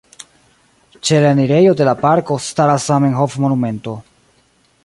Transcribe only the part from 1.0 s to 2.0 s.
Ĉe la enirejo de la